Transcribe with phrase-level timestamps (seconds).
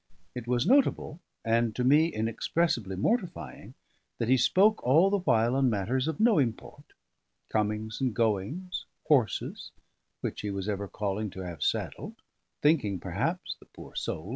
[0.33, 3.75] It was notable, and to me inexpressibly mortifying,
[4.17, 6.93] that he spoke all the while on matters of no import:
[7.49, 9.71] comings and goings, horses
[10.21, 12.15] which he was ever calling to have saddled,
[12.63, 14.29] thinking perhaps (the poor soul!)